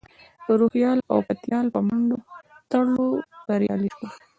د 0.45 0.47
روهیال 0.61 0.99
او 1.11 1.19
پتیال 1.27 1.65
په 1.73 1.79
منډو 1.87 2.17
ترړو 2.69 3.07
بریالی 3.47 3.89
شوم. 3.95 4.09